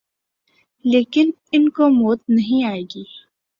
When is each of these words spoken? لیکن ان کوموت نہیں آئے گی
لیکن 0.85 1.29
ان 1.51 1.69
کوموت 1.69 2.19
نہیں 2.29 2.63
آئے 2.63 2.81
گی 2.95 3.03